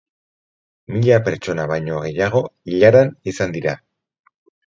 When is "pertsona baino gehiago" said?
1.27-2.41